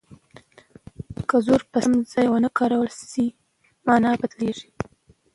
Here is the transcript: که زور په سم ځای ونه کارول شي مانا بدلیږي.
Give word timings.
که 1.29 1.37
زور 1.45 1.61
په 1.71 1.79
سم 1.85 1.93
ځای 2.13 2.27
ونه 2.29 2.49
کارول 2.57 2.89
شي 3.11 3.25
مانا 3.85 4.11
بدلیږي. 4.21 4.69